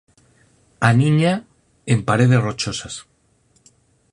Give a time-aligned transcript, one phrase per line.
[0.89, 1.33] Aniña
[1.93, 2.95] en paredes rochosas.